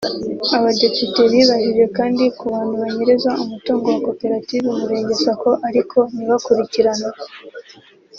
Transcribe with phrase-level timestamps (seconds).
[0.57, 7.09] Abadepite bibajije kandi ku bantu banyereza umutungo wa Koperative Umurenge Sacco ariko ntibakurikiranwe